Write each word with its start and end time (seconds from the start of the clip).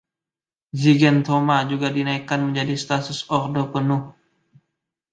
Zygentoma 0.83 1.57
juga 1.71 1.87
dinaikkan 1.97 2.39
menjadi 2.45 2.73
status 2.83 3.19
ordo 3.37 3.61
penuh. 3.73 4.03